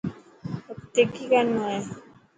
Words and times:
اڳتي 0.71 1.03
ڪئي 1.11 1.23
ڪرڻو 1.31 1.63
هي. 1.71 1.79